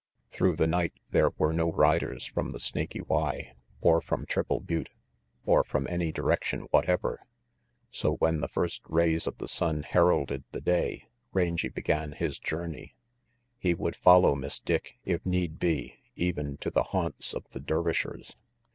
[0.31, 4.89] Through the night there were no riders from the Snaky Y, or from Triple Butte,
[5.45, 7.21] or from any direction whatever;
[7.91, 12.95] so when the first rays of the sun heralded the day, Rangy began his journey.
[13.59, 18.35] He would follow Miss Dick, if need be, even to the haunts of the Dervishers.